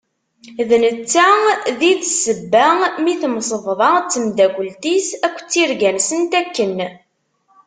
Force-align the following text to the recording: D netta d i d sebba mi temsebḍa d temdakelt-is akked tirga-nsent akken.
D 0.69 0.71
netta 0.83 1.29
d 1.79 1.81
i 1.91 1.93
d 2.01 2.01
sebba 2.21 2.67
mi 3.03 3.13
temsebḍa 3.21 3.91
d 4.03 4.09
temdakelt-is 4.13 5.07
akked 5.25 5.45
tirga-nsent 5.51 6.33
akken. 6.41 6.77